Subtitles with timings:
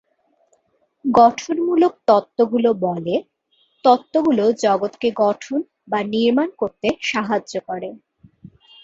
[1.05, 3.15] গঠনমূলক তত্ত্বগুলো বলে,
[3.83, 5.59] তত্ত্বগুলো জগৎকে গঠন
[5.87, 7.89] বা নির্মাণ করতে সাহায্য করে।